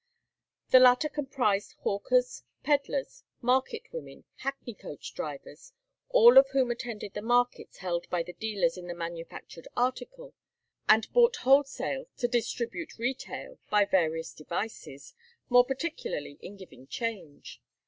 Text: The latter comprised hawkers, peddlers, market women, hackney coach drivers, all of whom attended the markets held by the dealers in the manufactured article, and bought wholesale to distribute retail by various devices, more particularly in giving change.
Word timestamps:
The 0.71 0.79
latter 0.79 1.07
comprised 1.09 1.73
hawkers, 1.81 2.41
peddlers, 2.63 3.23
market 3.39 3.83
women, 3.91 4.23
hackney 4.37 4.73
coach 4.73 5.13
drivers, 5.13 5.73
all 6.09 6.39
of 6.39 6.49
whom 6.53 6.71
attended 6.71 7.13
the 7.13 7.21
markets 7.21 7.77
held 7.77 8.09
by 8.09 8.23
the 8.23 8.33
dealers 8.33 8.77
in 8.79 8.87
the 8.87 8.95
manufactured 8.95 9.67
article, 9.77 10.33
and 10.89 11.13
bought 11.13 11.35
wholesale 11.35 12.07
to 12.17 12.27
distribute 12.27 12.97
retail 12.97 13.59
by 13.69 13.85
various 13.85 14.33
devices, 14.33 15.13
more 15.49 15.63
particularly 15.67 16.39
in 16.41 16.57
giving 16.57 16.87
change. 16.87 17.61